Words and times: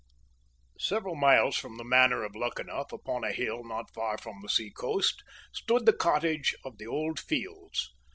Several 0.79 1.13
miles 1.13 1.55
from 1.57 1.77
the 1.77 1.83
manor 1.83 2.23
of 2.23 2.35
Luckenough, 2.35 2.91
upon 2.91 3.23
a 3.23 3.31
hill 3.31 3.63
not 3.63 3.93
far 3.93 4.17
from 4.17 4.41
the 4.41 4.49
seacoast, 4.49 5.21
stood 5.53 5.85
the 5.85 5.93
cottage 5.93 6.55
of 6.65 6.79
the 6.79 6.87
Old 6.87 7.19
Fields. 7.19 7.91